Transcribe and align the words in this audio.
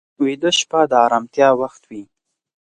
ویده 0.23 0.49
شپه 0.59 0.79
د 0.91 0.93
ارامتیا 1.05 1.49
وخت 1.61 1.81
وي 1.89 2.03